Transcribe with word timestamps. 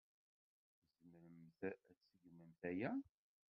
Tzemremt 0.97 1.61
ad 1.69 1.77
tseggmemt 1.97 2.61
aya? 2.69 2.91